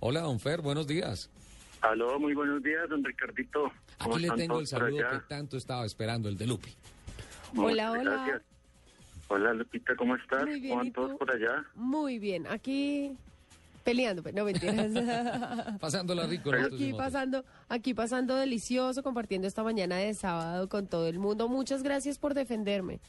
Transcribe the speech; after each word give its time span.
Hola, 0.00 0.20
don 0.20 0.40
Fer, 0.40 0.60
buenos 0.62 0.86
días. 0.86 1.30
Aló, 1.82 2.18
muy 2.18 2.34
buenos 2.34 2.62
días, 2.62 2.88
don 2.88 3.04
Ricardito. 3.04 3.70
¿Cómo 3.98 4.16
Aquí 4.16 4.26
le 4.26 4.30
tengo 4.32 4.58
el 4.60 4.66
saludo 4.66 4.98
que 5.10 5.18
tanto 5.28 5.56
estaba 5.56 5.84
esperando, 5.84 6.28
el 6.28 6.36
de 6.36 6.46
Lupi. 6.46 6.70
Hola, 7.56 7.88
Muchas 7.90 8.00
hola. 8.00 8.10
gracias. 8.16 8.42
Hola, 9.28 9.54
Lupita, 9.54 9.94
¿cómo 9.96 10.16
estás? 10.16 10.44
Muy 10.44 10.60
bien, 10.60 10.70
¿Cómo 10.70 10.78
van 10.78 10.86
¿y 10.86 10.90
todos 10.90 11.18
por 11.18 11.30
allá? 11.30 11.64
Muy 11.74 12.18
bien, 12.18 12.46
aquí 12.48 13.16
peleando, 13.84 14.22
pero 14.22 14.38
no 14.38 14.44
mentiras. 14.44 14.90
Pasándola 15.80 16.26
rico. 16.26 16.50
aquí 16.52 16.92
pasando, 16.92 17.44
aquí 17.68 17.94
pasando 17.94 18.36
delicioso, 18.36 19.02
compartiendo 19.02 19.46
esta 19.46 19.62
mañana 19.62 19.96
de 19.96 20.14
sábado 20.14 20.68
con 20.68 20.86
todo 20.86 21.06
el 21.08 21.18
mundo. 21.18 21.48
Muchas 21.48 21.82
gracias 21.82 22.18
por 22.18 22.34
defenderme. 22.34 23.00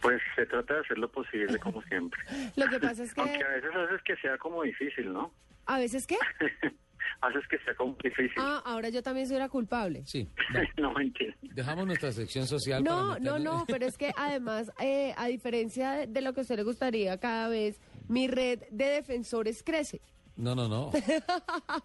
Pues 0.00 0.20
se 0.36 0.44
trata 0.46 0.74
de 0.74 0.80
hacer 0.80 0.98
lo 0.98 1.10
posible, 1.10 1.58
como 1.58 1.82
siempre. 1.84 2.20
Lo 2.56 2.68
que 2.68 2.78
pasa 2.78 3.02
es 3.04 3.16
Aunque 3.16 3.38
que 3.38 3.44
a 3.44 3.48
veces 3.48 3.70
haces 3.74 4.02
que 4.02 4.16
sea 4.16 4.36
como 4.36 4.62
difícil, 4.62 5.10
¿no? 5.12 5.32
A 5.66 5.78
veces 5.78 6.06
qué? 6.06 6.16
haces 7.20 7.46
que 7.48 7.58
sea 7.58 7.74
como 7.74 7.96
difícil. 8.02 8.32
Ah, 8.36 8.62
ahora 8.64 8.88
yo 8.88 9.02
también 9.02 9.26
soy 9.26 9.38
la 9.38 9.48
culpable. 9.48 10.02
Sí, 10.06 10.28
no, 10.76 10.92
mentira. 10.92 11.34
Dejamos 11.42 11.86
nuestra 11.86 12.12
sección 12.12 12.46
social 12.46 12.82
No, 12.82 13.08
para 13.08 13.20
no, 13.20 13.38
no, 13.38 13.64
pero 13.68 13.86
es 13.86 13.96
que 13.96 14.12
además, 14.16 14.70
eh, 14.80 15.14
a 15.16 15.26
diferencia 15.26 16.06
de, 16.06 16.20
lo 16.20 16.32
que 16.32 16.40
a 16.40 16.42
usted 16.42 16.56
le 16.56 16.64
gustaría, 16.64 17.18
cada 17.18 17.48
vez 17.48 17.80
mi 18.08 18.28
red 18.28 18.60
de 18.70 18.86
defensores 18.86 19.62
crece. 19.62 20.00
No, 20.36 20.54
no, 20.54 20.68
no. 20.68 20.90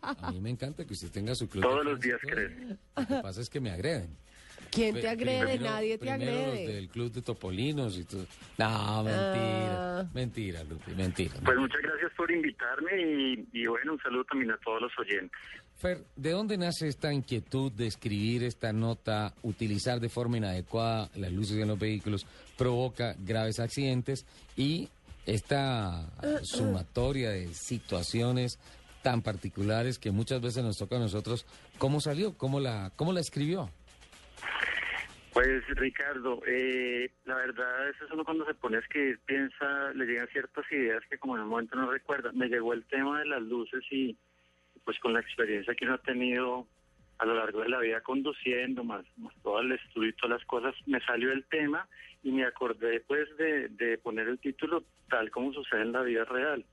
A 0.01 0.31
mí 0.31 0.41
me 0.41 0.49
encanta 0.49 0.83
que 0.83 0.93
usted 0.93 1.11
tenga 1.11 1.35
su 1.35 1.47
club. 1.47 1.61
Todos 1.61 1.85
los 1.85 1.99
días 1.99 2.19
crece. 2.19 2.77
Lo 2.97 3.05
que 3.05 3.15
pasa 3.21 3.41
es 3.41 3.49
que 3.49 3.59
me 3.59 3.69
agreden. 3.69 4.17
¿Quién 4.71 4.99
te 4.99 5.07
agrede? 5.09 5.39
primero- 5.45 5.63
Nadie 5.71 5.97
te 5.97 6.09
agrede. 6.11 6.65
los 6.65 6.73
del 6.75 6.89
club 6.89 7.11
de 7.11 7.21
Topolinos 7.21 7.97
y 7.97 8.03
todo. 8.05 8.25
No, 8.57 9.03
mentira. 9.03 9.99
Ah. 9.99 10.09
Mentira, 10.13 10.63
Lupi, 10.63 10.91
mentira. 10.91 11.33
Pues 11.43 11.57
muchas 11.57 11.81
gracias 11.81 12.11
por 12.15 12.31
invitarme 12.31 12.91
y, 13.01 13.47
y 13.61 13.67
bueno, 13.67 13.93
un 13.93 13.99
saludo 14.01 14.23
también 14.25 14.51
a 14.51 14.57
todos 14.57 14.81
los 14.81 14.91
oyentes. 14.99 15.37
Fer, 15.77 16.03
¿de 16.15 16.31
dónde 16.31 16.57
nace 16.57 16.87
esta 16.87 17.13
inquietud 17.13 17.71
de 17.71 17.87
escribir 17.87 18.43
esta 18.43 18.73
nota, 18.73 19.33
utilizar 19.43 19.99
de 19.99 20.09
forma 20.09 20.37
inadecuada 20.37 21.09
las 21.15 21.31
luces 21.31 21.57
en 21.57 21.69
los 21.69 21.79
vehículos, 21.79 22.25
provoca 22.57 23.15
graves 23.17 23.59
accidentes 23.59 24.25
y 24.57 24.89
esta 25.25 26.09
sumatoria 26.43 27.29
de 27.31 27.53
situaciones 27.53 28.59
tan 29.01 29.21
particulares 29.21 29.99
que 29.99 30.11
muchas 30.11 30.41
veces 30.41 30.63
nos 30.63 30.77
toca 30.77 30.97
a 30.97 30.99
nosotros? 30.99 31.45
¿Cómo 31.77 32.01
salió? 32.01 32.37
¿Cómo 32.37 32.59
la, 32.59 32.91
cómo 32.97 33.13
la 33.13 33.21
escribió? 33.21 33.69
Pues 35.33 35.63
Ricardo, 35.69 36.41
eh, 36.47 37.11
la 37.25 37.35
verdad 37.35 37.89
es 37.89 37.95
uno 38.11 38.25
cuando 38.25 38.45
se 38.45 38.55
pone 38.55 38.77
a 38.77 38.79
escribir 38.79 39.19
piensa, 39.25 39.91
le 39.93 40.05
llegan 40.05 40.27
ciertas 40.29 40.65
ideas 40.71 41.03
que 41.09 41.19
como 41.19 41.35
en 41.35 41.43
un 41.43 41.49
momento 41.49 41.75
no 41.75 41.91
recuerda. 41.91 42.31
Me 42.33 42.47
llegó 42.47 42.73
el 42.73 42.83
tema 42.85 43.19
de 43.19 43.27
las 43.27 43.41
luces 43.41 43.83
y 43.91 44.17
pues 44.83 44.97
con 44.99 45.13
la 45.13 45.19
experiencia 45.19 45.75
que 45.75 45.85
uno 45.85 45.93
ha 45.95 45.99
tenido 45.99 46.67
a 47.19 47.25
lo 47.25 47.35
largo 47.35 47.61
de 47.61 47.69
la 47.69 47.79
vida 47.79 48.01
conduciendo, 48.01 48.83
más, 48.83 49.05
más 49.17 49.33
todo 49.43 49.59
el 49.59 49.73
estudio 49.73 50.09
y 50.09 50.13
todas 50.13 50.39
las 50.39 50.47
cosas, 50.47 50.73
me 50.87 50.99
salió 51.01 51.31
el 51.31 51.45
tema 51.45 51.87
y 52.23 52.31
me 52.31 52.45
acordé 52.45 53.01
pues 53.01 53.27
de, 53.37 53.67
de 53.69 53.97
poner 53.97 54.27
el 54.27 54.39
título 54.39 54.83
tal 55.09 55.29
como 55.29 55.53
sucede 55.53 55.81
en 55.81 55.91
la 55.91 56.01
vida 56.01 56.25
real. 56.25 56.65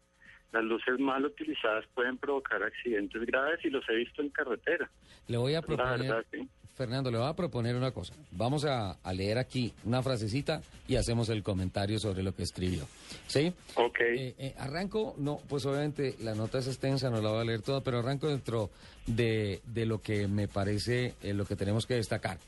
Las 0.53 0.65
luces 0.65 0.99
mal 0.99 1.25
utilizadas 1.25 1.85
pueden 1.95 2.17
provocar 2.17 2.63
accidentes 2.63 3.21
graves 3.27 3.63
y 3.65 3.71
los 3.71 3.87
he 3.91 3.97
visto 3.97 4.23
en 4.23 4.31
carretera. 4.31 4.89
Le 5.27 5.37
voy 5.37 5.55
a 5.55 5.61
La 5.61 5.67
proponer, 5.67 5.99
verdad, 6.01 6.25
sí. 6.31 6.49
Fernando, 6.77 7.11
le 7.11 7.19
voy 7.19 7.27
a 7.27 7.33
proponer 7.33 7.75
una 7.75 7.91
cosa. 7.91 8.13
Vamos 8.33 8.65
a, 8.67 8.99
a 9.03 9.13
leer 9.13 9.39
aquí 9.39 9.73
una 9.85 10.03
frasecita 10.03 10.61
y 10.87 10.97
hacemos 10.97 11.29
el 11.31 11.43
comentario 11.43 11.99
sobre 11.99 12.23
lo 12.23 12.35
que 12.35 12.43
escribió. 12.43 12.87
¿Sí? 13.27 13.53
Ok. 13.77 14.01
Eh, 14.01 14.35
eh, 14.39 14.55
arranco, 14.59 15.15
no, 15.17 15.41
pues 15.49 15.65
obviamente 15.65 16.17
la 16.21 16.35
nota 16.35 16.59
es 16.59 16.67
extensa, 16.67 17.09
no 17.09 17.23
la 17.23 17.31
voy 17.31 17.41
a 17.41 17.45
leer 17.45 17.63
toda, 17.63 17.81
pero 17.81 18.01
arranco 18.01 18.29
dentro 18.29 18.71
de, 19.07 19.61
de 19.67 19.87
lo 19.87 20.03
que 20.03 20.29
me 20.29 20.49
parece 20.49 21.15
eh, 21.23 21.33
lo 21.33 21.45
que 21.45 21.57
tenemos 21.57 21.87
que 21.87 21.95
destacar. 21.95 22.39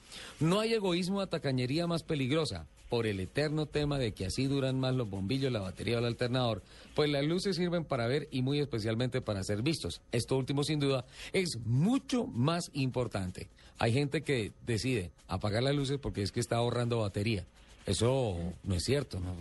No 0.41 0.61
hay 0.61 0.75
egoísmo 0.75 1.21
a 1.21 1.27
tacañería 1.27 1.87
más 1.87 2.03
peligrosa 2.03 2.67
por 2.89 3.07
el 3.07 3.21
eterno 3.21 3.67
tema 3.67 3.99
de 3.99 4.13
que 4.13 4.27
así 4.27 4.47
duran 4.47 4.81
más 4.81 4.95
los 4.95 5.09
bombillos, 5.11 5.53
la 5.53 5.61
batería 5.61 5.97
o 5.97 5.99
el 5.99 6.07
alternador, 6.07 6.63
pues 6.95 7.11
las 7.11 7.25
luces 7.25 7.57
sirven 7.57 7.85
para 7.85 8.07
ver 8.07 8.29
y 8.31 8.43
muy 8.43 8.61
especialmente 8.61 9.21
para 9.21 9.45
ser 9.45 9.63
vistos. 9.63 10.01
Esto 10.11 10.37
último 10.37 10.65
sin 10.65 10.81
duda 10.81 11.05
es 11.33 11.59
mucho 11.65 12.27
más 12.27 12.71
importante. 12.73 13.49
Hay 13.79 13.93
gente 13.93 14.23
que 14.23 14.53
decide 14.67 15.11
apagar 15.29 15.63
las 15.63 15.75
luces 15.75 15.99
porque 15.99 16.23
es 16.23 16.33
que 16.33 16.41
está 16.41 16.57
ahorrando 16.57 17.01
batería. 17.01 17.45
Eso 17.87 18.37
no 18.65 18.75
es 18.75 18.83
cierto, 18.85 19.21
¿no? 19.21 19.35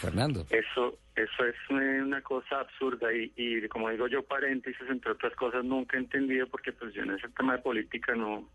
Fernando. 0.00 0.46
Eso, 0.50 0.98
eso 1.16 1.44
es 1.44 1.56
una 1.68 2.20
cosa 2.22 2.60
absurda 2.60 3.12
y, 3.12 3.32
y 3.36 3.68
como 3.68 3.90
digo 3.90 4.06
yo, 4.08 4.22
paréntesis, 4.22 4.88
entre 4.88 5.12
otras 5.12 5.34
cosas, 5.34 5.64
nunca 5.64 5.96
he 5.96 6.00
entendido 6.00 6.46
porque 6.48 6.72
pues 6.72 6.94
yo 6.94 7.02
en 7.02 7.12
ese 7.12 7.28
tema 7.30 7.56
de 7.56 7.62
política 7.62 8.14
no, 8.14 8.48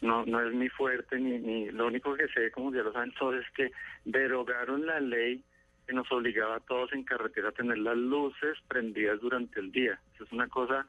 no, 0.00 0.26
no 0.26 0.46
es 0.46 0.54
mi 0.54 0.68
fuerte, 0.68 1.18
ni, 1.18 1.38
ni 1.38 1.70
lo 1.70 1.86
único 1.86 2.14
que 2.14 2.28
sé, 2.28 2.50
como 2.50 2.72
ya 2.72 2.82
lo 2.82 2.92
saben 2.92 3.12
todos, 3.12 3.36
es 3.36 3.50
que 3.54 3.70
derogaron 4.04 4.84
la 4.86 5.00
ley 5.00 5.42
que 5.86 5.94
nos 5.94 6.10
obligaba 6.12 6.56
a 6.56 6.60
todos 6.60 6.92
en 6.92 7.04
carretera 7.04 7.48
a 7.48 7.52
tener 7.52 7.78
las 7.78 7.96
luces 7.96 8.58
prendidas 8.68 9.20
durante 9.20 9.60
el 9.60 9.72
día. 9.72 9.98
Eso 10.14 10.24
es 10.24 10.32
una 10.32 10.48
cosa 10.48 10.86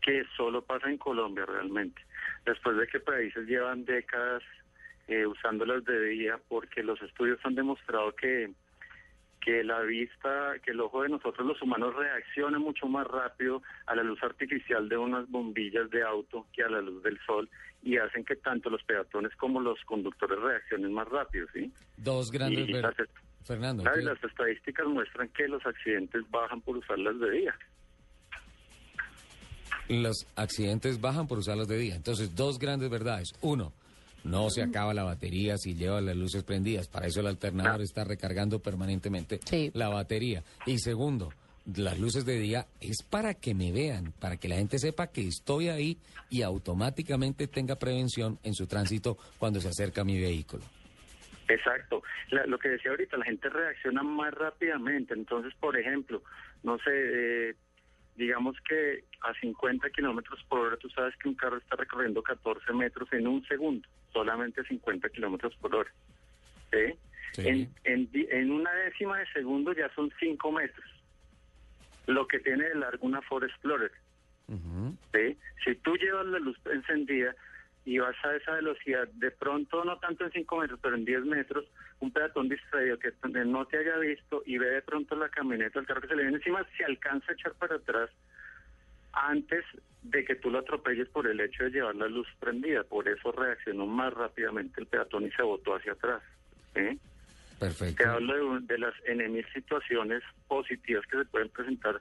que 0.00 0.24
solo 0.36 0.62
pasa 0.62 0.90
en 0.90 0.98
Colombia 0.98 1.46
realmente. 1.46 2.02
Después 2.44 2.76
de 2.76 2.86
que 2.88 3.00
países 3.00 3.46
llevan 3.46 3.84
décadas 3.84 4.42
eh, 5.08 5.26
usándolas 5.26 5.84
de 5.84 6.00
día, 6.06 6.38
porque 6.48 6.82
los 6.82 7.00
estudios 7.02 7.38
han 7.44 7.54
demostrado 7.54 8.14
que 8.14 8.50
que 9.44 9.64
la 9.64 9.80
vista, 9.80 10.54
que 10.64 10.70
el 10.70 10.80
ojo 10.80 11.02
de 11.02 11.08
nosotros 11.08 11.46
los 11.46 11.60
humanos 11.60 11.94
reacciona 11.96 12.58
mucho 12.58 12.86
más 12.86 13.06
rápido 13.06 13.60
a 13.86 13.94
la 13.96 14.02
luz 14.02 14.22
artificial 14.22 14.88
de 14.88 14.96
unas 14.96 15.28
bombillas 15.28 15.90
de 15.90 16.02
auto 16.02 16.46
que 16.52 16.62
a 16.62 16.68
la 16.68 16.80
luz 16.80 17.02
del 17.02 17.18
sol 17.26 17.48
y 17.82 17.96
hacen 17.98 18.24
que 18.24 18.36
tanto 18.36 18.70
los 18.70 18.82
peatones 18.84 19.34
como 19.36 19.60
los 19.60 19.80
conductores 19.84 20.38
reaccionen 20.38 20.92
más 20.92 21.08
rápido, 21.08 21.46
¿sí? 21.52 21.72
Dos 21.96 22.30
grandes 22.30 22.68
Y 22.68 22.72
las, 22.72 22.94
Fernando. 23.44 23.82
las 23.82 24.22
estadísticas 24.22 24.86
muestran 24.86 25.28
que 25.30 25.48
los 25.48 25.64
accidentes 25.66 26.22
bajan 26.30 26.60
por 26.60 26.76
usarlas 26.76 27.18
de 27.18 27.30
día. 27.30 27.54
Los 29.88 30.26
accidentes 30.36 31.00
bajan 31.00 31.26
por 31.26 31.38
usarlos 31.38 31.66
de 31.66 31.76
día. 31.76 31.96
Entonces, 31.96 32.36
dos 32.36 32.60
grandes 32.60 32.88
verdades. 32.88 33.32
Uno, 33.42 33.72
no 34.24 34.50
se 34.50 34.62
acaba 34.62 34.94
la 34.94 35.04
batería 35.04 35.56
si 35.58 35.74
lleva 35.74 36.00
las 36.00 36.16
luces 36.16 36.42
prendidas. 36.44 36.88
Para 36.88 37.06
eso 37.06 37.20
el 37.20 37.26
alternador 37.26 37.82
está 37.82 38.04
recargando 38.04 38.60
permanentemente 38.60 39.40
Sí. 39.44 39.70
la 39.74 39.88
batería. 39.88 40.42
Y 40.66 40.78
segundo, 40.78 41.32
las 41.76 41.98
luces 41.98 42.24
de 42.24 42.38
día 42.38 42.66
es 42.80 43.02
para 43.02 43.34
que 43.34 43.54
me 43.54 43.70
vean, 43.72 44.12
para 44.18 44.36
que 44.36 44.48
la 44.48 44.56
gente 44.56 44.78
sepa 44.78 45.06
que 45.08 45.26
estoy 45.28 45.68
ahí 45.68 45.98
y 46.30 46.42
automáticamente 46.42 47.46
tenga 47.46 47.76
prevención 47.76 48.38
en 48.42 48.54
su 48.54 48.66
tránsito 48.66 49.16
cuando 49.38 49.60
se 49.60 49.68
acerca 49.68 50.00
a 50.00 50.04
mi 50.04 50.20
vehículo. 50.20 50.64
Exacto. 51.48 52.02
La- 52.30 52.46
lo 52.46 52.58
que 52.58 52.68
decía 52.70 52.90
ahorita, 52.92 53.16
la 53.16 53.24
gente 53.24 53.48
reacciona 53.48 54.02
más 54.02 54.32
rápidamente. 54.34 55.14
Entonces, 55.14 55.52
por 55.60 55.76
ejemplo, 55.78 56.22
no 56.62 56.78
sé, 56.78 56.90
eh, 57.50 57.54
digamos 58.16 58.56
que 58.68 59.04
a 59.22 59.32
50 59.40 59.90
kilómetros 59.90 60.40
por 60.48 60.60
hora, 60.60 60.76
tú 60.76 60.88
sabes 60.90 61.14
que 61.16 61.28
un 61.28 61.34
carro 61.34 61.58
está 61.58 61.76
recorriendo 61.76 62.22
14 62.22 62.72
metros 62.72 63.08
en 63.12 63.26
un 63.26 63.44
segundo, 63.46 63.86
solamente 64.12 64.62
50 64.64 65.08
kilómetros 65.10 65.54
por 65.56 65.74
hora. 65.74 65.90
¿sí? 66.70 66.94
Sí. 67.32 67.48
En, 67.48 67.74
en 67.84 68.10
en 68.12 68.50
una 68.50 68.72
décima 68.72 69.18
de 69.18 69.26
segundo 69.32 69.72
ya 69.72 69.88
son 69.94 70.12
5 70.20 70.52
metros, 70.52 70.86
lo 72.06 72.26
que 72.26 72.40
tiene 72.40 72.68
de 72.68 72.74
largo 72.74 73.06
una 73.06 73.22
Ford 73.22 73.44
Explorer. 73.44 73.92
¿sí? 75.12 75.38
Si 75.64 75.74
tú 75.76 75.96
llevas 75.96 76.26
la 76.26 76.38
luz 76.38 76.58
encendida 76.66 77.34
y 77.84 77.98
vas 77.98 78.16
a 78.24 78.36
esa 78.36 78.52
velocidad, 78.52 79.08
de 79.08 79.30
pronto, 79.30 79.84
no 79.84 79.98
tanto 79.98 80.24
en 80.24 80.32
5 80.32 80.56
metros, 80.58 80.78
pero 80.82 80.94
en 80.94 81.04
10 81.04 81.24
metros, 81.24 81.64
un 82.00 82.12
peatón 82.12 82.48
distraído 82.48 82.98
que 82.98 83.12
no 83.46 83.64
te 83.66 83.78
haya 83.78 83.96
visto 83.96 84.42
y 84.44 84.58
ve 84.58 84.68
de 84.68 84.82
pronto 84.82 85.16
la 85.16 85.28
camioneta, 85.28 85.80
el 85.80 85.86
carro 85.86 86.02
que 86.02 86.08
se 86.08 86.16
le 86.16 86.22
viene 86.22 86.36
encima, 86.36 86.66
se 86.76 86.84
alcanza 86.84 87.32
a 87.32 87.34
echar 87.34 87.54
para 87.54 87.76
atrás 87.76 88.10
antes 89.12 89.64
de 90.02 90.24
que 90.24 90.34
tú 90.34 90.50
lo 90.50 90.58
atropelles 90.58 91.08
por 91.08 91.26
el 91.26 91.40
hecho 91.40 91.64
de 91.64 91.70
llevar 91.70 91.94
la 91.94 92.08
luz 92.08 92.26
prendida. 92.40 92.82
Por 92.84 93.08
eso 93.08 93.32
reaccionó 93.32 93.86
más 93.86 94.12
rápidamente 94.12 94.80
el 94.80 94.86
peatón 94.86 95.26
y 95.26 95.30
se 95.30 95.42
botó 95.42 95.76
hacia 95.76 95.92
atrás. 95.92 96.22
¿sí? 96.74 96.98
Perfecto. 97.58 98.02
Te 98.02 98.08
hablo 98.08 98.60
de 98.60 98.78
las 98.78 98.94
enemil 99.06 99.46
situaciones 99.54 100.22
positivas 100.48 101.04
que 101.06 101.18
se 101.18 101.24
pueden 101.26 101.48
presentar 101.50 102.00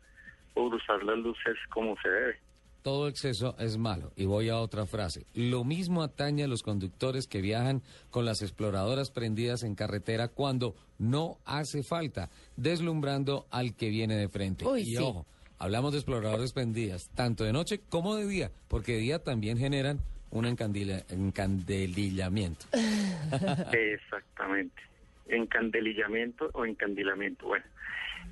por 0.54 0.74
usar 0.74 1.04
las 1.04 1.18
luces 1.18 1.56
como 1.70 1.96
se 2.02 2.10
debe. 2.10 2.40
Todo 2.82 3.08
exceso 3.08 3.56
es 3.60 3.78
malo. 3.78 4.12
Y 4.16 4.26
voy 4.26 4.50
a 4.50 4.58
otra 4.58 4.88
frase. 4.88 5.28
Lo 5.36 5.64
mismo 5.64 6.02
atañe 6.02 6.44
a 6.44 6.48
los 6.48 6.64
conductores 6.64 7.28
que 7.28 7.42
viajan 7.42 7.84
con 8.10 8.26
las 8.26 8.42
exploradoras 8.42 9.12
prendidas 9.12 9.62
en 9.62 9.76
carretera 9.76 10.30
cuando 10.30 10.74
no 10.98 11.38
hace 11.46 11.84
falta, 11.84 12.32
deslumbrando 12.56 13.46
al 13.52 13.76
que 13.76 13.90
viene 13.90 14.16
de 14.16 14.30
frente. 14.30 14.66
Uy, 14.66 14.82
y 14.82 14.96
sí. 14.96 14.98
ojo, 14.98 15.28
hablamos 15.62 15.92
de 15.94 16.00
exploradoras 16.00 16.54
prendidas 16.54 17.10
tanto 17.16 17.44
de 17.44 17.54
noche 17.54 17.80
como 17.90 18.16
de 18.16 18.28
día, 18.28 18.52
porque 18.68 18.94
de 18.94 18.98
día 19.00 19.20
también 19.24 19.58
generan 19.58 20.00
un 20.32 20.46
encandila- 20.46 21.06
encandelillamiento. 21.10 22.66
Exactamente. 23.72 24.82
Encandelillamiento 25.28 26.50
o 26.54 26.66
encandilamiento. 26.66 27.46
Bueno, 27.48 27.66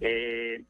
eh, 0.02 0.64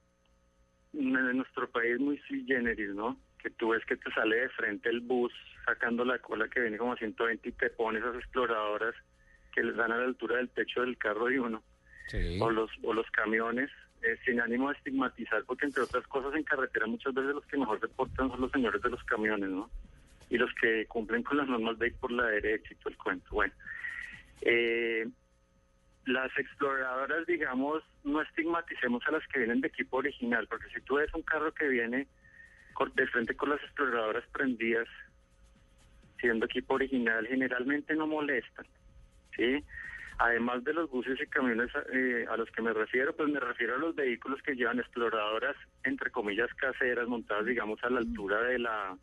en 0.94 1.38
nuestro 1.38 1.69
país 1.69 2.00
muy 2.00 2.17
sui 2.27 2.45
generis, 2.45 2.89
¿no? 2.89 3.17
Que 3.41 3.50
tú 3.51 3.69
ves 3.69 3.85
que 3.85 3.95
te 3.95 4.12
sale 4.12 4.35
de 4.35 4.50
frente 4.50 4.89
el 4.89 5.00
bus 5.00 5.31
sacando 5.65 6.03
la 6.03 6.19
cola 6.19 6.50
que 6.50 6.59
viene 6.59 6.77
como 6.77 6.94
a 6.94 6.97
120 6.97 7.47
y 7.47 7.51
te 7.53 7.69
pones 7.69 8.01
esas 8.03 8.15
exploradoras 8.17 8.95
que 9.53 9.63
les 9.63 9.75
dan 9.75 9.91
a 9.91 9.97
la 9.97 10.05
altura 10.05 10.38
del 10.38 10.50
techo 10.50 10.81
del 10.81 10.97
carro 10.97 11.27
de 11.27 11.39
uno. 11.39 11.63
O 12.41 12.50
los, 12.50 12.71
o 12.83 12.91
los 12.94 13.05
camiones, 13.12 13.69
eh, 14.01 14.18
sin 14.25 14.40
ánimo 14.40 14.69
de 14.69 14.78
estigmatizar, 14.78 15.44
porque 15.46 15.66
entre 15.66 15.84
otras 15.84 16.06
cosas 16.07 16.34
en 16.36 16.44
carretera 16.44 16.88
muchas 16.88 17.13
veces 17.13 17.36
los 17.36 17.46
que 17.46 17.57
mejor 17.57 17.80
deportan 17.80 18.30
son 18.30 18.42
los 18.42 18.51
señores 18.51 18.81
de 18.81 18.90
los 18.90 19.04
camiones, 19.04 19.50
¿no? 19.50 19.69
Y 20.30 20.38
los 20.38 20.54
que 20.56 20.86
cumplen 20.86 21.24
con 21.24 21.38
las 21.38 21.48
normas 21.48 21.78
de 21.80 21.88
ir 21.88 21.96
por 21.96 22.12
la 22.12 22.25
derecha 22.28 22.69
y 22.72 22.75
todo 22.75 22.90
el 22.90 22.98
cuento. 22.98 23.28
Bueno, 23.31 23.54
eh, 24.42 25.07
las 26.06 26.36
exploradoras, 26.38 27.25
digamos, 27.28 27.84
no 28.04 28.22
estigmaticemos 28.22 29.06
a 29.07 29.12
las 29.12 29.28
que 29.28 29.40
vienen 29.40 29.62
de 29.62 29.68
equipo 29.68 29.98
original, 29.98 30.48
porque 30.48 30.69
si 30.74 30.81
tú 30.81 30.96
ves 30.96 31.13
un 31.13 31.22
carro 31.22 31.54
que 31.54 31.68
viene 31.68 32.07
de 32.96 33.07
frente 33.07 33.36
con 33.36 33.50
las 33.50 33.62
exploradoras 33.62 34.24
prendidas, 34.31 34.88
siendo 36.19 36.46
equipo 36.46 36.75
original, 36.75 37.28
generalmente 37.28 37.94
no 37.96 38.07
molestan, 38.07 38.66
¿sí? 39.36 39.63
Además 40.19 40.63
de 40.66 40.74
los 40.74 40.89
buses 40.89 41.18
y 41.21 41.27
camiones 41.27 41.69
eh, 41.94 42.25
a 42.30 42.36
los 42.36 42.51
que 42.51 42.62
me 42.62 42.74
refiero, 42.74 43.16
pues 43.16 43.30
me 43.30 43.39
refiero 43.39 43.75
a 43.75 43.80
los 43.80 43.95
vehículos 43.95 44.42
que 44.42 44.54
llevan 44.54 44.80
exploradoras, 44.80 45.56
entre 45.86 46.12
comillas, 46.12 46.54
caseras, 46.56 47.07
montadas, 47.07 47.45
digamos, 47.45 47.81
a 47.83 47.89
la 47.89 48.00
altura 48.00 48.42
de 48.44 48.60
la 48.60 48.98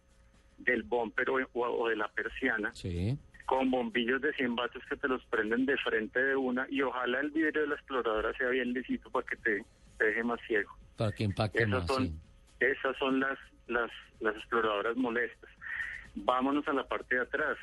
del 0.58 0.82
bumper 0.82 1.26
o, 1.52 1.88
de 1.88 1.96
la 1.96 2.08
persiana. 2.08 2.74
Sí 2.74 3.18
con 3.46 3.70
bombillos 3.70 4.20
de 4.20 4.32
100 4.32 4.56
vatios 4.56 4.84
que 4.88 4.96
te 4.96 5.06
los 5.06 5.24
prenden 5.26 5.66
de 5.66 5.76
frente 5.78 6.20
de 6.20 6.34
una 6.34 6.66
y 6.68 6.82
ojalá 6.82 7.20
el 7.20 7.30
vidrio 7.30 7.62
de 7.62 7.68
la 7.68 7.74
exploradora 7.76 8.36
sea 8.36 8.48
bien 8.48 8.72
lisito 8.72 9.08
para 9.08 9.24
que 9.24 9.36
te, 9.36 9.64
deje 9.98 10.24
más 10.24 10.40
ciego. 10.48 10.76
Para 10.96 11.12
que 11.12 11.22
impacte 11.22 11.62
esas 11.62 11.70
más, 11.70 11.86
son, 11.86 12.20
Esas 12.58 12.96
son 12.98 13.20
las, 13.20 13.38
las, 13.68 13.90
las 14.18 14.34
exploradoras 14.34 14.96
molestas. 14.96 15.48
Vámonos 16.16 16.66
a 16.66 16.72
la 16.72 16.88
parte 16.88 17.14
de 17.14 17.20
atrás. 17.22 17.56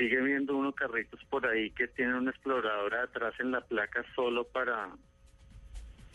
Sigue 0.00 0.18
viendo 0.22 0.56
unos 0.56 0.74
carritos 0.74 1.20
por 1.28 1.46
ahí 1.46 1.70
que 1.72 1.86
tienen 1.86 2.14
una 2.14 2.30
exploradora 2.30 3.02
atrás 3.02 3.34
en 3.38 3.50
la 3.50 3.60
placa 3.60 4.02
solo 4.14 4.44
para, 4.44 4.88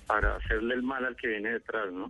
para 0.08 0.38
hacerle 0.38 0.74
el 0.74 0.82
mal 0.82 1.06
al 1.06 1.16
que 1.16 1.28
viene 1.28 1.52
detrás, 1.52 1.94
¿no? 1.94 2.10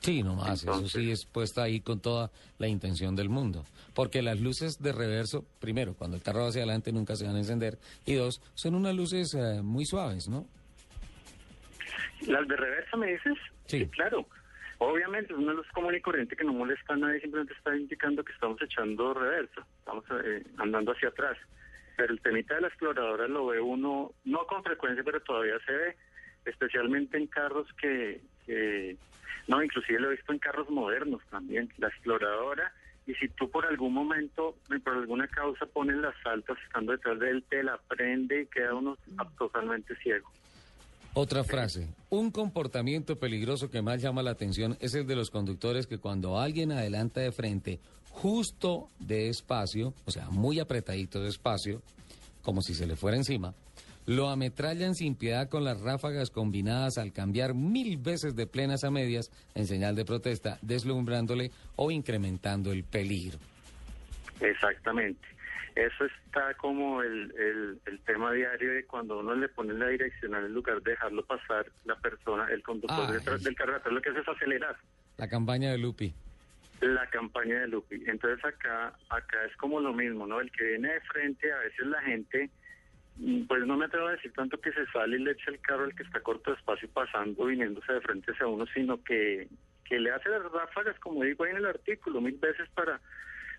Sí, 0.00 0.22
nomás, 0.22 0.64
eso 0.64 0.86
sí 0.86 1.10
es 1.10 1.24
puesta 1.24 1.62
ahí 1.62 1.80
con 1.80 2.00
toda 2.00 2.30
la 2.58 2.68
intención 2.68 3.16
del 3.16 3.30
mundo. 3.30 3.64
Porque 3.94 4.20
las 4.20 4.38
luces 4.38 4.82
de 4.82 4.92
reverso, 4.92 5.46
primero, 5.60 5.94
cuando 5.94 6.18
el 6.18 6.22
carro 6.22 6.42
va 6.42 6.48
hacia 6.48 6.60
adelante 6.60 6.92
nunca 6.92 7.16
se 7.16 7.24
van 7.24 7.36
a 7.36 7.38
encender, 7.38 7.78
y 8.04 8.12
dos, 8.12 8.42
son 8.52 8.74
unas 8.74 8.94
luces 8.94 9.32
eh, 9.32 9.62
muy 9.62 9.86
suaves, 9.86 10.28
¿no? 10.28 10.46
¿Las 12.26 12.46
de 12.46 12.54
reverso 12.54 12.98
me 12.98 13.12
dices? 13.12 13.38
Sí. 13.64 13.86
claro. 13.86 14.26
Obviamente 14.78 15.32
es 15.32 15.38
una 15.38 15.52
luz 15.52 15.66
común 15.72 15.94
y 15.94 16.00
corriente 16.00 16.36
que 16.36 16.44
no 16.44 16.52
molesta 16.52 16.94
a 16.94 16.96
nadie, 16.96 17.20
simplemente 17.20 17.54
está 17.54 17.76
indicando 17.76 18.24
que 18.24 18.32
estamos 18.32 18.60
echando 18.62 19.12
reverso, 19.12 19.62
estamos 19.78 20.04
eh, 20.24 20.44
andando 20.56 20.92
hacia 20.92 21.08
atrás. 21.08 21.36
Pero 21.96 22.12
el 22.12 22.20
temita 22.20 22.54
de 22.54 22.60
la 22.60 22.68
exploradora 22.68 23.26
lo 23.26 23.46
ve 23.46 23.60
uno, 23.60 24.12
no 24.24 24.46
con 24.46 24.62
frecuencia, 24.62 25.02
pero 25.02 25.20
todavía 25.20 25.58
se 25.66 25.72
ve, 25.72 25.96
especialmente 26.44 27.16
en 27.16 27.26
carros 27.26 27.66
que 27.74 28.20
no, 29.48 29.62
inclusive 29.62 29.98
lo 29.98 30.08
he 30.08 30.16
visto 30.16 30.32
en 30.32 30.38
carros 30.38 30.68
modernos 30.68 31.22
también, 31.30 31.72
la 31.78 31.88
exploradora. 31.88 32.70
Y 33.06 33.14
si 33.14 33.28
tú 33.28 33.50
por 33.50 33.64
algún 33.64 33.94
momento, 33.94 34.54
por 34.84 34.92
alguna 34.92 35.26
causa, 35.26 35.64
pones 35.64 35.96
las 35.96 36.14
altas 36.26 36.58
estando 36.66 36.92
detrás 36.92 37.18
de 37.18 37.30
él, 37.30 37.44
te 37.48 37.62
la 37.62 37.78
prende 37.78 38.42
y 38.42 38.46
queda 38.46 38.74
uno 38.74 38.98
totalmente 39.38 39.96
ciego. 39.96 40.30
Otra 41.14 41.42
frase. 41.42 41.88
Un 42.10 42.30
comportamiento 42.30 43.18
peligroso 43.18 43.70
que 43.70 43.82
más 43.82 44.00
llama 44.00 44.22
la 44.22 44.30
atención 44.30 44.76
es 44.80 44.94
el 44.94 45.06
de 45.06 45.16
los 45.16 45.30
conductores 45.30 45.86
que 45.86 45.98
cuando 45.98 46.38
alguien 46.38 46.70
adelanta 46.70 47.20
de 47.20 47.32
frente, 47.32 47.80
justo 48.10 48.88
de 48.98 49.28
espacio, 49.28 49.94
o 50.04 50.10
sea, 50.10 50.30
muy 50.30 50.60
apretadito 50.60 51.20
de 51.20 51.28
espacio, 51.28 51.82
como 52.42 52.62
si 52.62 52.74
se 52.74 52.86
le 52.86 52.96
fuera 52.96 53.16
encima, 53.16 53.54
lo 54.06 54.30
ametrallan 54.30 54.94
sin 54.94 55.16
piedad 55.16 55.50
con 55.50 55.64
las 55.64 55.82
ráfagas 55.82 56.30
combinadas 56.30 56.96
al 56.96 57.12
cambiar 57.12 57.52
mil 57.52 57.98
veces 57.98 58.34
de 58.34 58.46
plenas 58.46 58.82
a 58.84 58.90
medias 58.90 59.30
en 59.54 59.66
señal 59.66 59.94
de 59.96 60.06
protesta, 60.06 60.58
deslumbrándole 60.62 61.50
o 61.76 61.90
incrementando 61.90 62.72
el 62.72 62.84
peligro. 62.84 63.38
Exactamente. 64.40 65.37
Eso 65.74 66.04
está 66.04 66.54
como 66.54 67.02
el, 67.02 67.32
el, 67.86 68.00
tema 68.00 68.32
diario 68.32 68.72
de 68.72 68.84
cuando 68.84 69.18
uno 69.20 69.34
le 69.34 69.48
pone 69.48 69.74
la 69.74 69.88
direccional 69.88 70.44
en 70.44 70.54
lugar 70.54 70.82
de 70.82 70.92
dejarlo 70.92 71.24
pasar 71.24 71.66
la 71.84 71.96
persona, 71.96 72.48
el 72.50 72.62
conductor 72.62 73.10
detrás 73.12 73.42
del 73.42 73.54
carro, 73.54 73.78
lo 73.90 74.00
que 74.00 74.10
hace 74.10 74.20
es 74.20 74.28
acelerar. 74.28 74.76
La 75.16 75.28
campaña 75.28 75.70
de 75.70 75.78
Lupi. 75.78 76.14
La 76.80 77.06
campaña 77.10 77.60
de 77.60 77.68
Lupi. 77.68 78.02
Entonces 78.06 78.44
acá, 78.44 78.94
acá 79.10 79.44
es 79.44 79.56
como 79.56 79.80
lo 79.80 79.92
mismo, 79.92 80.26
¿no? 80.26 80.40
El 80.40 80.50
que 80.50 80.64
viene 80.64 80.92
de 80.92 81.00
frente, 81.02 81.52
a 81.52 81.58
veces 81.58 81.86
la 81.86 82.00
gente 82.02 82.50
Mm, 83.18 83.46
pues 83.46 83.66
no 83.66 83.76
me 83.76 83.86
atrevo 83.86 84.06
a 84.06 84.12
decir 84.12 84.32
tanto 84.32 84.60
que 84.60 84.72
se 84.72 84.86
sale 84.86 85.16
y 85.16 85.20
le 85.20 85.32
echa 85.32 85.50
el 85.50 85.60
carro 85.60 85.84
al 85.84 85.94
que 85.94 86.04
está 86.04 86.20
corto 86.20 86.52
de 86.52 86.56
espacio 86.56 86.88
pasando, 86.90 87.46
viniéndose 87.46 87.92
de 87.92 88.00
frente 88.00 88.30
hacia 88.30 88.46
uno, 88.46 88.64
sino 88.72 89.02
que, 89.02 89.48
que 89.84 89.98
le 89.98 90.12
hace 90.12 90.28
las 90.28 90.44
ráfagas, 90.52 90.98
como 91.00 91.24
digo 91.24 91.44
ahí 91.44 91.50
en 91.50 91.56
el 91.56 91.66
artículo, 91.66 92.20
mil 92.20 92.36
veces 92.36 92.68
para 92.74 93.00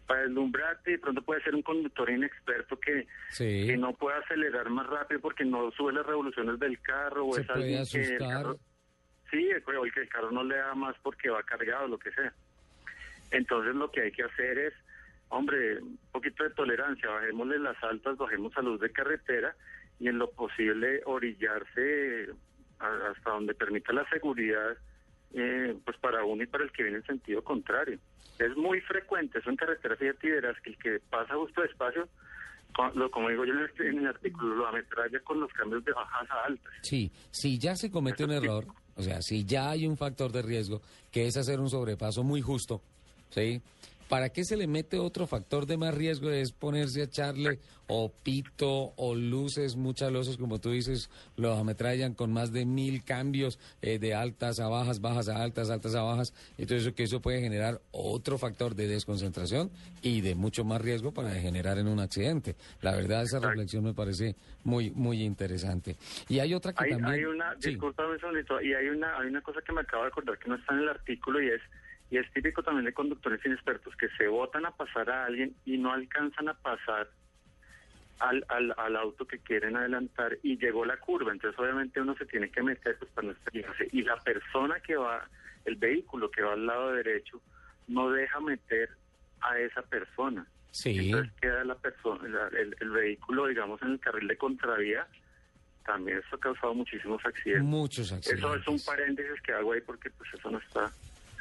para 0.10 0.24
deslumbrarte 0.24 0.94
y 0.94 0.98
pronto 0.98 1.22
puede 1.22 1.44
ser 1.44 1.54
un 1.54 1.62
conductor 1.62 2.10
inexperto 2.10 2.80
que, 2.80 3.06
que 3.38 3.78
no 3.78 3.94
puede 3.94 4.18
acelerar 4.18 4.68
más 4.72 4.88
rápido 4.88 5.22
porque 5.22 5.46
no 5.46 5.70
sube 5.70 5.94
las 5.94 6.04
revoluciones 6.04 6.60
del 6.60 6.82
carro 6.82 7.26
o 7.28 7.38
es 7.38 7.48
alguien 7.48 7.86
que 7.86 8.02
el 8.02 8.18
carro, 8.18 8.58
sí, 9.30 9.48
o 9.54 9.86
el 9.86 9.94
que 9.94 10.00
el 10.00 10.10
carro 10.10 10.32
no 10.32 10.44
le 10.44 10.58
da 10.58 10.74
más 10.74 10.96
porque 11.04 11.30
va 11.30 11.44
cargado, 11.44 11.88
lo 11.88 12.00
que 12.00 12.10
sea. 12.10 12.34
Entonces 13.30 13.76
lo 13.76 13.92
que 13.92 14.02
hay 14.02 14.12
que 14.12 14.24
hacer 14.24 14.58
es 14.58 14.74
hombre, 15.28 15.80
un 15.80 16.00
poquito 16.12 16.44
de 16.44 16.50
tolerancia, 16.56 17.08
bajémosle 17.08 17.60
las 17.60 17.78
altas, 17.84 18.18
bajemos 18.18 18.52
a 18.58 18.64
luz 18.64 18.82
de 18.82 18.92
carretera 18.92 19.56
y 20.00 20.08
en 20.08 20.18
lo 20.18 20.32
posible 20.32 21.04
orillarse 21.06 22.30
hasta 22.80 23.30
donde 23.30 23.54
permita 23.54 23.94
la 23.94 24.10
seguridad, 24.10 24.76
eh, 25.34 25.76
pues 25.86 25.98
para 25.98 26.24
uno 26.24 26.44
y 26.44 26.48
para 26.48 26.64
el 26.64 26.72
que 26.72 26.84
viene 26.84 27.00
en 27.00 27.06
sentido 27.06 27.44
contrario. 27.44 28.00
Es 28.40 28.56
muy 28.56 28.82
frecuente 28.82 29.40
eso 29.40 29.50
en 29.50 29.56
carretera, 29.56 29.96
fíjate, 29.96 30.28
y 30.28 30.32
verás 30.32 30.60
que 30.62 30.70
el 30.72 30.78
que 30.78 31.00
pasa 31.10 31.36
justo 31.36 31.62
despacio, 31.62 32.08
lo, 32.96 33.12
como 33.12 33.30
digo 33.30 33.46
yo 33.46 33.54
en 33.54 34.00
el, 34.00 34.08
artículo, 34.08 34.56
lo 34.56 34.68
ametralla 34.68 35.20
con 35.22 35.40
los 35.40 35.52
cambios 35.52 35.84
de 35.84 35.92
bajas 35.92 36.30
a 36.32 36.46
altas. 36.46 36.74
Sí, 36.82 37.12
si 37.32 37.58
ya 37.58 37.76
se 37.76 37.92
comete 37.92 38.24
un 38.24 38.32
error, 38.32 38.66
o 38.96 39.02
sea, 39.02 39.22
si 39.22 39.44
ya 39.46 39.72
hay 39.72 39.86
un 39.86 39.98
factor 39.98 40.32
de 40.32 40.42
riesgo, 40.42 40.82
que 41.12 41.28
es 41.28 41.36
hacer 41.36 41.60
un 41.60 41.70
sobrepaso 41.70 42.24
muy 42.24 42.42
justo, 42.42 42.82
¿sí? 43.30 43.62
¿Para 44.10 44.30
qué 44.30 44.44
se 44.44 44.58
le 44.58 44.66
mete 44.66 44.98
otro 44.98 45.28
factor 45.28 45.68
de 45.68 45.78
más 45.78 45.94
riesgo? 45.94 46.32
Es 46.32 46.52
ponerse 46.52 47.02
a 47.02 47.04
echarle 47.04 47.60
o 47.86 48.12
pito 48.12 48.94
o 48.98 49.14
luces, 49.14 49.76
muchas 49.76 50.12
luces, 50.12 50.38
como 50.38 50.60
tú 50.60 50.72
dices, 50.72 51.12
lo 51.38 51.54
ametrallan 51.54 52.16
con 52.16 52.34
más 52.34 52.52
de 52.52 52.66
mil 52.66 53.04
cambios 53.04 53.60
eh, 53.84 54.00
de 54.00 54.16
altas 54.16 54.60
a 54.60 54.68
bajas, 54.68 55.00
bajas 55.00 55.30
a 55.30 55.44
altas, 55.44 55.70
altas 55.70 55.94
a 55.94 56.02
bajas. 56.02 56.34
Entonces, 56.58 56.92
que 56.94 57.04
eso 57.04 57.22
puede 57.22 57.40
generar 57.40 57.82
otro 57.92 58.40
factor 58.40 58.74
de 58.74 58.88
desconcentración 58.88 59.70
y 60.02 60.22
de 60.22 60.34
mucho 60.34 60.64
más 60.64 60.82
riesgo 60.82 61.14
para 61.14 61.30
generar 61.36 61.78
en 61.78 61.88
un 61.88 62.00
accidente. 62.00 62.56
La 62.82 62.96
verdad, 62.96 63.22
esa 63.22 63.40
reflexión 63.40 63.84
me 63.84 63.94
parece 63.94 64.36
muy, 64.64 64.90
muy 64.90 65.22
interesante. 65.22 65.98
Y 66.28 66.40
hay 66.40 66.56
otra 66.56 66.74
que 66.74 66.84
hay, 66.84 66.92
también... 66.92 67.14
Hay 67.14 67.26
una, 67.26 67.54
discúlpame 67.56 68.16
un 68.16 68.66
y 68.66 68.74
hay 68.74 68.88
una, 68.88 69.20
hay 69.20 69.28
una 69.28 69.42
cosa 69.42 69.62
que 69.62 69.72
me 69.72 69.82
acabo 69.82 70.02
de 70.02 70.10
acordar 70.10 70.40
que 70.40 70.50
no 70.50 70.56
está 70.56 70.74
en 70.74 70.80
el 70.80 70.90
artículo 70.90 71.42
y 71.42 71.50
es 71.50 71.62
y 72.12 72.18
es 72.18 72.32
típico 72.34 72.64
también 72.64 72.86
de 72.86 72.94
conductores 72.94 73.46
inexpertos 73.46 73.96
que 73.96 74.10
se 74.18 74.28
botan 74.28 74.66
a 74.66 74.72
pasar 74.72 75.10
a 75.10 75.26
alguien 75.26 75.56
y 75.66 75.78
no 75.78 75.94
alcanzan 75.94 76.50
a 76.50 76.56
pasar 76.56 77.10
al, 78.20 78.44
al, 78.50 78.74
al, 78.78 78.96
auto 78.96 79.26
que 79.26 79.40
quieren 79.40 79.78
adelantar 79.78 80.38
y 80.44 80.58
llegó 80.58 80.86
la 80.86 80.98
curva. 80.98 81.32
Entonces 81.32 81.58
obviamente 81.60 82.02
uno 82.02 82.16
se 82.16 82.26
tiene 82.26 82.50
que 82.50 82.64
meter 82.64 82.98
pues, 82.98 83.12
para 83.12 83.28
no 83.28 83.34
estrellarse. 83.34 83.88
Y 83.92 84.02
la 84.02 84.18
persona 84.18 84.80
que 84.80 84.96
va, 84.96 85.28
el 85.66 85.76
vehículo 85.76 86.30
que 86.32 86.42
va 86.42 86.54
al 86.54 86.66
lado 86.66 86.94
derecho, 86.94 87.42
no 87.88 88.10
deja 88.12 88.40
meter 88.40 88.90
a 89.42 89.58
esa 89.60 89.82
persona. 89.84 90.46
Sí. 90.72 90.98
Entonces 90.98 91.32
queda 91.40 91.64
la 91.64 91.76
persona, 91.76 92.50
el, 92.52 92.76
el, 92.80 92.90
vehículo, 92.90 93.48
digamos, 93.48 93.82
en 93.82 93.92
el 93.92 94.00
carril 94.00 94.28
de 94.28 94.38
contravía. 94.38 95.08
También 95.86 96.20
eso 96.20 96.36
ha 96.36 96.40
causado 96.40 96.74
muchísimos 96.74 97.24
accidentes. 97.26 97.64
Muchos 97.64 98.12
accidentes. 98.12 98.44
Eso 98.44 98.56
es 98.56 98.68
un 98.68 98.80
paréntesis 98.82 99.42
que 99.42 99.54
hago 99.54 99.74
ahí 99.74 99.82
porque 99.82 100.10
pues 100.12 100.30
eso 100.34 100.52
no 100.52 100.58
está 100.60 100.92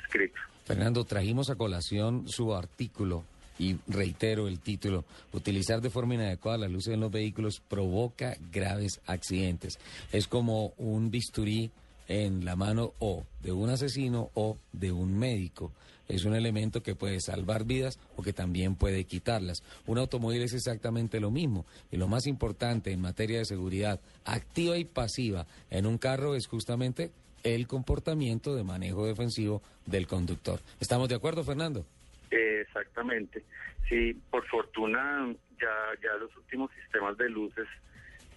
escrito. 0.03 0.41
Fernando, 0.69 1.05
trajimos 1.05 1.49
a 1.49 1.57
colación 1.57 2.29
su 2.29 2.55
artículo 2.55 3.25
y 3.59 3.77
reitero 3.87 4.49
el 4.49 4.61
título, 4.61 5.07
utilizar 5.33 5.81
de 5.81 5.89
forma 5.89 6.15
inadecuada 6.15 6.59
las 6.59 6.71
luces 6.71 6.93
en 6.93 7.01
los 7.01 7.11
vehículos 7.11 7.63
provoca 7.67 8.37
graves 8.53 9.01
accidentes. 9.07 9.79
Es 10.13 10.29
como 10.29 10.75
un 10.77 11.11
bisturí 11.11 11.71
en 12.07 12.45
la 12.45 12.55
mano 12.55 12.93
o 12.99 13.25
de 13.43 13.51
un 13.53 13.71
asesino 13.71 14.29
o 14.35 14.59
de 14.75 14.93
un 14.93 15.19
médico. 15.19 15.73
Es 16.07 16.27
un 16.27 16.35
elemento 16.35 16.83
que 16.83 16.95
puede 16.95 17.23
salvar 17.23 17.65
vidas 17.65 17.99
o 18.19 18.23
que 18.23 18.35
también 18.35 18.75
puede 18.75 19.05
quitarlas. 19.05 19.63
Un 19.87 19.97
automóvil 19.97 20.43
es 20.43 20.53
exactamente 20.53 21.19
lo 21.19 21.31
mismo. 21.31 21.65
Y 21.91 21.97
lo 21.97 22.09
más 22.09 22.27
importante 22.27 22.93
en 22.93 23.01
materia 23.01 23.39
de 23.39 23.47
seguridad 23.47 24.01
activa 24.27 24.77
y 24.77 24.85
pasiva 24.85 25.47
en 25.71 25.87
un 25.87 25.97
carro 25.97 26.35
es 26.35 26.47
justamente 26.47 27.11
el 27.55 27.67
comportamiento 27.67 28.55
de 28.55 28.65
manejo 28.65 29.07
defensivo 29.07 29.63
del 29.87 30.07
conductor. 30.07 30.61
¿Estamos 30.81 31.09
de 31.09 31.15
acuerdo, 31.15 31.45
Fernando? 31.45 31.85
Eh, 32.31 32.65
exactamente. 32.67 33.45
Sí, 33.89 34.15
por 34.31 34.47
fortuna 34.47 35.35
ya, 35.61 36.01
ya 36.03 36.15
los 36.21 36.35
últimos 36.37 36.71
sistemas 36.73 37.17
de 37.17 37.29
luces, 37.31 37.67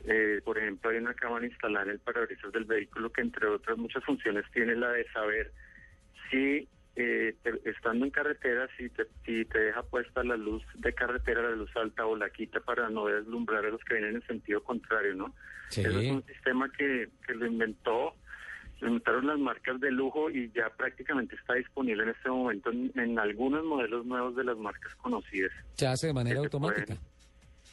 eh, 0.07 0.41
por 0.43 0.57
ejemplo, 0.57 0.89
hay 0.89 0.97
una 0.97 1.13
cámara 1.13 1.45
instalada 1.45 1.85
en 1.85 1.91
el 1.91 1.99
parabrisas 1.99 2.51
del 2.51 2.65
vehículo 2.65 3.11
que 3.11 3.21
entre 3.21 3.47
otras 3.47 3.77
muchas 3.77 4.03
funciones 4.03 4.45
tiene 4.53 4.75
la 4.75 4.89
de 4.89 5.05
saber 5.11 5.51
si 6.29 6.67
eh, 6.95 7.35
estando 7.65 8.05
en 8.05 8.11
carretera, 8.11 8.67
si 8.77 8.89
te, 8.89 9.05
si 9.25 9.45
te 9.45 9.59
deja 9.59 9.83
puesta 9.83 10.23
la 10.23 10.35
luz 10.35 10.63
de 10.75 10.93
carretera, 10.93 11.41
la 11.41 11.55
luz 11.55 11.69
alta 11.75 12.05
o 12.05 12.15
la 12.15 12.29
quita 12.29 12.59
para 12.59 12.89
no 12.89 13.05
deslumbrar 13.05 13.65
a 13.65 13.69
los 13.69 13.81
que 13.83 13.95
vienen 13.95 14.15
en 14.15 14.27
sentido 14.27 14.61
contrario, 14.63 15.15
¿no? 15.15 15.33
Sí. 15.69 15.81
Eso 15.81 15.99
es 15.99 16.11
un 16.11 16.25
sistema 16.25 16.69
que, 16.71 17.09
que 17.25 17.33
lo 17.33 17.45
inventó, 17.45 18.15
lo 18.81 18.87
inventaron 18.87 19.27
las 19.27 19.39
marcas 19.39 19.79
de 19.79 19.91
lujo 19.91 20.29
y 20.29 20.51
ya 20.51 20.69
prácticamente 20.75 21.35
está 21.35 21.53
disponible 21.53 22.03
en 22.03 22.09
este 22.09 22.29
momento 22.29 22.71
en, 22.71 22.91
en 22.99 23.17
algunos 23.19 23.63
modelos 23.63 24.05
nuevos 24.05 24.35
de 24.35 24.43
las 24.43 24.57
marcas 24.57 24.93
conocidas. 24.95 25.51
Se 25.75 25.87
hace 25.87 26.07
de 26.07 26.13
manera 26.13 26.39
se 26.39 26.45
automática. 26.45 26.85
pueden- 26.87 27.01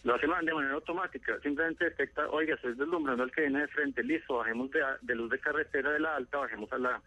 Lo 0.04 0.14
hace 0.14 0.26
de 0.26 0.54
manera 0.54 0.74
automática, 0.74 1.38
simplemente 1.42 1.84
detecta, 1.86 2.28
oiga, 2.30 2.54
estoy 2.54 2.74
deslumbrando 2.74 3.22
al 3.24 3.32
que 3.32 3.40
viene 3.42 3.60
de 3.62 3.68
frente, 3.68 4.02
listo, 4.04 4.36
bajemos 4.36 4.70
de, 4.70 4.80
de 5.02 5.14
luz 5.14 5.30
de 5.30 5.38
carretera 5.40 5.90
de 5.92 6.00
la 6.00 6.14
alta, 6.16 6.38
bajemos 6.38 6.72
a 6.72 6.78
la, 6.78 7.02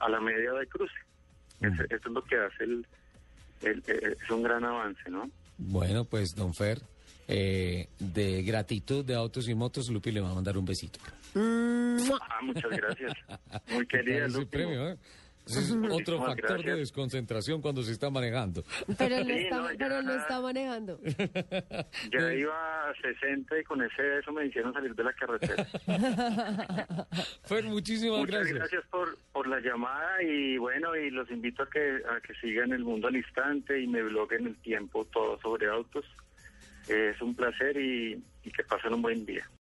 a 0.00 0.08
la 0.10 0.20
media 0.20 0.52
de 0.52 0.66
cruce. 0.66 0.94
Ese- 1.60 1.84
Eso 1.84 2.08
es 2.08 2.12
lo 2.12 2.22
que 2.22 2.36
hace 2.36 2.64
el, 2.64 2.86
el- 3.62 3.82
el- 3.86 4.12
es 4.22 4.30
un 4.30 4.42
gran 4.42 4.64
avance, 4.64 5.08
¿no? 5.08 5.30
Bueno, 5.56 6.04
pues, 6.04 6.34
don 6.34 6.52
Fer, 6.52 6.78
eh, 7.28 7.88
de 7.98 8.42
gratitud 8.42 9.04
de 9.04 9.14
autos 9.14 9.48
y 9.48 9.54
motos, 9.54 9.88
Lupi 9.88 10.12
le 10.12 10.20
va 10.20 10.30
a 10.30 10.34
mandar 10.34 10.58
un 10.58 10.64
besito. 10.66 10.98
Ah, 12.20 12.40
muchas 12.42 12.70
gracias. 12.70 13.12
Muy 13.70 13.86
querida, 13.88 14.26
Ese 14.26 14.38
Lupi. 14.38 14.50
premio, 14.50 14.88
¿eh? 14.90 14.96
Ese 15.46 15.60
es 15.60 15.76
otro 15.92 16.18
factor 16.20 16.60
de 16.64 16.74
desconcentración 16.74 17.62
cuando 17.62 17.80
se 17.84 17.92
está 17.92 18.10
manejando. 18.10 18.64
Pero 18.98 19.18
no 19.20 19.24
Sí, 19.26 19.30
está, 19.44 19.56
no, 19.58 19.70
ya- 19.70 19.78
pero 19.78 20.02
no 20.02 20.12
está 20.14 20.40
manejando. 20.40 20.98
Ya 22.12 22.34
iba 22.34 22.88
a 22.90 22.94
60 23.00 23.60
y 23.60 23.62
con 23.62 23.80
ese 23.80 24.18
eso 24.18 24.32
me 24.32 24.44
hicieron 24.46 24.72
salir 24.72 24.92
de 24.96 25.04
la 25.04 25.12
carretera. 25.12 25.64
Fer, 27.44 27.64
muchísimas 27.64 28.18
Muchas 28.18 28.34
gracias. 28.40 28.58
gracias 28.58 28.84
por, 28.90 29.16
por 29.32 29.46
la 29.46 29.60
llamada 29.60 30.20
y 30.22 30.58
bueno, 30.58 30.96
y 30.96 31.10
los 31.10 31.30
invito 31.30 31.62
a 31.62 31.70
que, 31.70 31.80
a 32.10 32.20
que 32.20 32.34
sigan 32.40 32.72
el 32.72 32.82
mundo 32.82 33.06
al 33.06 33.14
instante 33.16 33.80
y 33.80 33.86
me 33.86 34.02
bloguen 34.02 34.48
el 34.48 34.56
tiempo 34.56 35.04
todo 35.12 35.40
sobre 35.40 35.68
autos. 35.68 36.04
Eh, 36.88 37.12
es 37.14 37.22
un 37.22 37.36
placer 37.36 37.76
y, 37.76 38.20
y 38.42 38.50
que 38.50 38.64
pasen 38.64 38.94
un 38.94 39.02
buen 39.02 39.24
día. 39.24 39.48